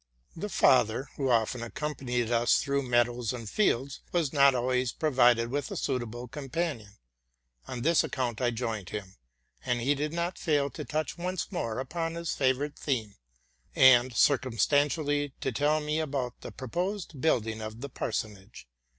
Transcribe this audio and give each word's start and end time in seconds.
Her 0.35 0.49
father, 0.49 1.09
who 1.15 1.29
often 1.29 1.61
accompanied 1.61 2.31
us 2.31 2.57
through 2.57 2.81
meadows 2.81 3.33
and 3.33 3.47
fields, 3.47 3.99
was 4.11 4.33
not 4.33 4.55
always 4.55 4.91
provided 4.91 5.51
with 5.51 5.69
a 5.69 5.77
suitable 5.77 6.27
companion. 6.27 6.95
On 7.67 7.83
his 7.83 8.03
account 8.03 8.41
I 8.41 8.49
joined 8.49 8.89
him; 8.89 9.17
and 9.63 9.79
he 9.79 9.93
did 9.93 10.11
not 10.11 10.39
fail 10.39 10.71
to 10.71 10.83
touch 10.83 11.19
once 11.19 11.51
more 11.51 11.77
upon 11.77 12.15
his 12.15 12.33
favorite 12.33 12.79
theme, 12.79 13.13
and 13.75 14.15
circumstantially 14.15 15.33
to 15.39 15.51
tell 15.51 15.79
me 15.79 15.99
about 15.99 16.41
the 16.41 16.51
proposed 16.51 17.21
building 17.21 17.61
of 17.61 17.81
the 17.81 17.89
parsonage. 17.89 18.67